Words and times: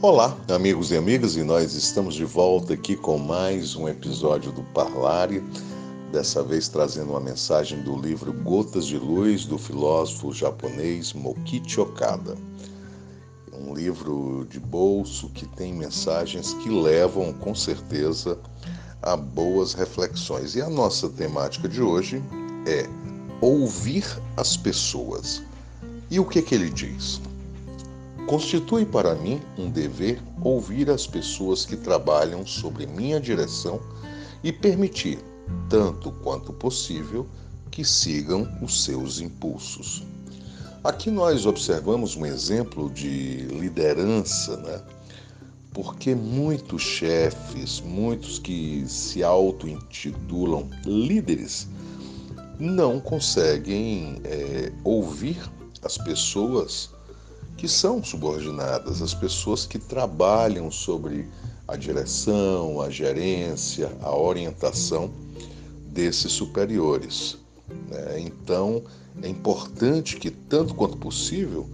Olá, 0.00 0.38
amigos 0.48 0.92
e 0.92 0.96
amigas, 0.96 1.34
e 1.34 1.42
nós 1.42 1.74
estamos 1.74 2.14
de 2.14 2.24
volta 2.24 2.72
aqui 2.72 2.94
com 2.94 3.18
mais 3.18 3.74
um 3.74 3.88
episódio 3.88 4.52
do 4.52 4.62
Parlare, 4.62 5.42
dessa 6.12 6.40
vez 6.40 6.68
trazendo 6.68 7.10
uma 7.10 7.20
mensagem 7.20 7.82
do 7.82 7.96
livro 7.96 8.32
Gotas 8.32 8.86
de 8.86 8.96
Luz 8.96 9.44
do 9.44 9.58
filósofo 9.58 10.32
japonês 10.32 11.12
Mokichi 11.12 11.80
Okada. 11.80 12.36
Um 13.52 13.74
livro 13.74 14.46
de 14.48 14.60
bolso 14.60 15.30
que 15.30 15.44
tem 15.56 15.74
mensagens 15.74 16.54
que 16.54 16.68
levam, 16.68 17.32
com 17.32 17.52
certeza, 17.52 18.38
a 19.02 19.16
boas 19.16 19.74
reflexões. 19.74 20.54
E 20.54 20.62
a 20.62 20.70
nossa 20.70 21.08
temática 21.08 21.68
de 21.68 21.82
hoje 21.82 22.22
é 22.68 22.88
ouvir 23.40 24.04
as 24.36 24.56
pessoas. 24.56 25.42
E 26.08 26.20
o 26.20 26.24
que, 26.24 26.40
que 26.40 26.54
ele 26.54 26.70
diz? 26.70 27.20
Constitui 28.28 28.84
para 28.84 29.14
mim 29.14 29.40
um 29.56 29.70
dever 29.70 30.22
ouvir 30.42 30.90
as 30.90 31.06
pessoas 31.06 31.64
que 31.64 31.74
trabalham 31.74 32.46
sobre 32.46 32.86
minha 32.86 33.18
direção 33.18 33.80
e 34.44 34.52
permitir, 34.52 35.18
tanto 35.70 36.12
quanto 36.12 36.52
possível, 36.52 37.26
que 37.70 37.82
sigam 37.82 38.46
os 38.60 38.84
seus 38.84 39.18
impulsos. 39.18 40.02
Aqui 40.84 41.10
nós 41.10 41.46
observamos 41.46 42.16
um 42.16 42.26
exemplo 42.26 42.90
de 42.90 43.46
liderança, 43.46 44.58
né? 44.58 44.82
Porque 45.72 46.14
muitos 46.14 46.82
chefes, 46.82 47.80
muitos 47.80 48.38
que 48.38 48.84
se 48.86 49.24
auto-intitulam 49.24 50.68
líderes, 50.84 51.66
não 52.60 53.00
conseguem 53.00 54.20
é, 54.22 54.70
ouvir 54.84 55.40
as 55.82 55.96
pessoas 55.96 56.90
que 57.58 57.66
são 57.66 58.02
subordinadas, 58.02 59.02
as 59.02 59.12
pessoas 59.12 59.66
que 59.66 59.80
trabalham 59.80 60.70
sobre 60.70 61.28
a 61.66 61.76
direção, 61.76 62.80
a 62.80 62.88
gerência, 62.88 63.90
a 64.00 64.16
orientação 64.16 65.10
desses 65.88 66.30
superiores. 66.32 67.36
Né? 67.90 68.20
Então, 68.20 68.84
é 69.20 69.28
importante 69.28 70.16
que, 70.16 70.30
tanto 70.30 70.72
quanto 70.72 70.96
possível, 70.96 71.68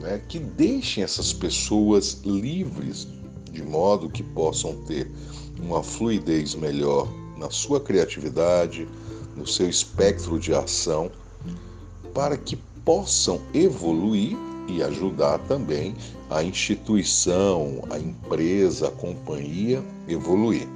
né, 0.00 0.20
que 0.28 0.40
deixem 0.40 1.04
essas 1.04 1.32
pessoas 1.32 2.20
livres, 2.24 3.06
de 3.52 3.62
modo 3.62 4.10
que 4.10 4.24
possam 4.24 4.74
ter 4.86 5.08
uma 5.60 5.84
fluidez 5.84 6.56
melhor 6.56 7.08
na 7.38 7.48
sua 7.48 7.80
criatividade, 7.80 8.88
no 9.36 9.46
seu 9.46 9.68
espectro 9.68 10.40
de 10.40 10.52
ação, 10.52 11.12
para 12.12 12.36
que 12.36 12.56
possam 12.84 13.40
evoluir 13.54 14.36
e 14.72 14.82
ajudar 14.82 15.38
também 15.40 15.94
a 16.30 16.42
instituição, 16.42 17.84
a 17.90 17.98
empresa, 17.98 18.88
a 18.88 18.90
companhia 18.90 19.82
evoluir. 20.08 20.66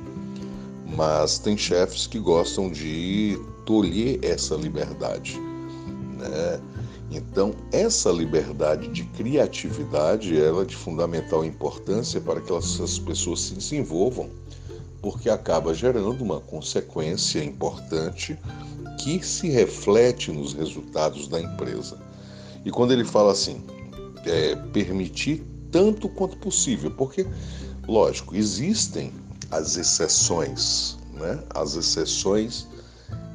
Mas 0.97 1.39
tem 1.39 1.57
chefes 1.57 2.07
que 2.07 2.19
gostam 2.19 2.71
de 2.71 3.39
tolher 3.65 4.19
essa 4.23 4.55
liberdade. 4.55 5.39
Né? 6.19 6.61
Então, 7.11 7.55
essa 7.73 8.11
liberdade 8.11 8.89
de 8.89 9.05
criatividade 9.05 10.39
ela 10.39 10.63
é 10.63 10.65
de 10.65 10.77
fundamental 10.77 11.45
importância 11.45 12.21
para 12.21 12.41
que 12.41 12.53
essas 12.53 12.99
pessoas 12.99 13.41
se 13.41 13.55
desenvolvam, 13.55 14.29
porque 15.01 15.31
acaba 15.31 15.73
gerando 15.73 16.23
uma 16.23 16.41
consequência 16.41 17.43
importante 17.43 18.37
que 18.99 19.25
se 19.25 19.49
reflete 19.49 20.33
nos 20.33 20.53
resultados 20.53 21.29
da 21.29 21.41
empresa. 21.41 21.97
E 22.65 22.71
quando 22.71 22.93
ele 22.93 23.05
fala 23.05 23.31
assim, 23.31 23.63
é, 24.27 24.57
permitir 24.73 25.45
tanto 25.71 26.09
quanto 26.09 26.37
possível, 26.39 26.91
porque, 26.91 27.27
lógico, 27.87 28.35
existem 28.35 29.13
as 29.51 29.77
exceções, 29.77 30.99
né? 31.13 31.43
as 31.55 31.77
exceções 31.77 32.67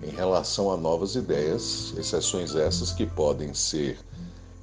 em 0.04 0.10
relação 0.10 0.72
a 0.72 0.78
novas 0.78 1.16
ideias, 1.16 1.94
exceções 1.98 2.56
essas 2.56 2.92
que 2.92 3.06
podem 3.06 3.54
ser 3.54 3.98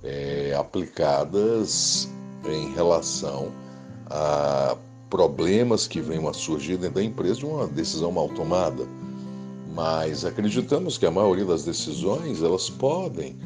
é, 0.03 0.55
aplicadas 0.59 2.09
em 2.45 2.73
relação 2.75 3.53
a 4.07 4.77
problemas 5.09 5.87
que 5.87 6.01
venham 6.01 6.29
a 6.29 6.35
surgir 6.35 6.77
dentro 6.77 6.97
da 6.97 7.03
empresa 7.03 7.37
de 7.37 7.47
uma 7.47 7.67
decisão 7.67 8.13
mal 8.13 8.29
tomada. 8.29 8.87
Mas 9.75 10.25
acreditamos 10.25 10.99
que 10.99 11.07
a 11.07 11.11
maioria 11.11 11.45
das 11.45 11.65
decisões 11.65 12.43
elas 12.43 12.69
podem 12.69 13.37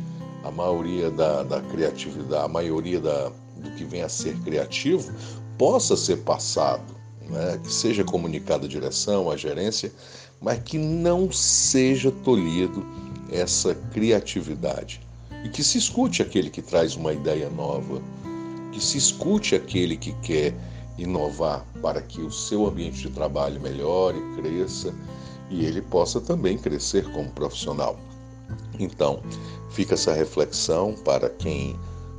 a 0.42 0.50
maioria 0.50 1.10
da, 1.10 1.42
da 1.42 1.60
criatividade, 1.60 2.44
a 2.44 2.48
maioria 2.48 3.00
da, 3.00 3.30
do 3.56 3.70
que 3.76 3.84
vem 3.84 4.03
a 4.03 4.08
ser 4.08 4.36
criativo, 4.41 5.12
possa 5.56 5.97
ser 5.97 6.19
passado, 6.19 6.94
né? 7.28 7.60
que 7.62 7.72
seja 7.72 8.04
comunicado 8.04 8.66
à 8.66 8.69
direção, 8.69 9.31
à 9.31 9.36
gerência, 9.36 9.92
mas 10.41 10.60
que 10.62 10.78
não 10.78 11.31
seja 11.31 12.10
tolhido 12.10 12.84
essa 13.31 13.75
criatividade. 13.92 15.00
E 15.44 15.48
que 15.48 15.62
se 15.62 15.78
escute 15.78 16.22
aquele 16.22 16.50
que 16.50 16.62
traz 16.62 16.94
uma 16.94 17.12
ideia 17.12 17.48
nova, 17.50 18.00
que 18.72 18.82
se 18.82 18.98
escute 18.98 19.54
aquele 19.54 19.97
que 19.97 20.12
quer 20.20 20.54
inovar 20.98 21.64
para 21.81 22.00
que 22.00 22.20
o 22.20 22.31
seu 22.31 22.66
ambiente 22.66 23.02
de 23.02 23.10
trabalho 23.10 23.60
melhore, 23.60 24.20
cresça 24.36 24.94
e 25.50 25.64
ele 25.64 25.82
possa 25.82 26.20
também 26.20 26.56
crescer 26.56 27.10
como 27.12 27.31
profissional. 27.31 27.98
Então, 28.78 29.22
fica 29.70 29.94
essa 29.94 30.12
reflexão 30.12 30.94
para 31.04 31.28
quem 31.28 31.76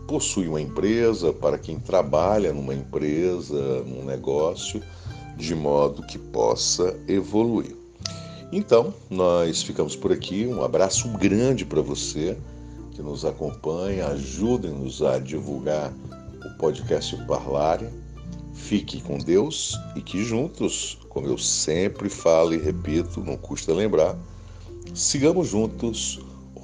possui 0.08 0.48
uma 0.48 0.62
empresa, 0.62 1.32
para 1.34 1.58
quem 1.58 1.80
trabalha 1.80 2.54
numa 2.54 2.74
empresa, 2.74 3.84
num 3.84 4.04
negócio, 4.06 4.82
de 5.38 5.56
modo 5.56 6.06
que 6.06 6.18
possa 6.18 6.96
evoluir. 7.08 7.76
Então, 8.52 8.94
nós 9.10 9.64
ficamos 9.64 9.96
por 9.96 10.12
aqui. 10.12 10.46
Um 10.46 10.64
abraço 10.64 11.08
grande 11.18 11.66
para 11.66 11.82
você 11.82 12.38
que 12.92 13.02
nos 13.02 13.26
acompanha. 13.26 14.08
Ajudem-nos 14.10 15.02
a 15.02 15.18
divulgar 15.18 15.92
o 16.46 16.58
podcast 16.60 17.18
Parlare. 17.26 17.88
Fique 18.54 19.02
com 19.02 19.18
Deus 19.18 19.76
e 19.96 20.02
que 20.02 20.24
juntos, 20.24 21.00
como 21.10 21.28
eu 21.28 21.38
sempre 21.38 22.10
falo 22.10 22.54
e 22.54 22.58
repito, 22.58 23.22
não 23.22 23.36
custa 23.36 23.74
lembrar, 23.74 24.16
sigamos 24.94 25.52
juntos 25.52 26.20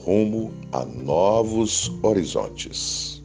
rumo 0.06 0.52
a 0.72 0.86
novos 0.86 1.92
horizontes. 2.02 3.19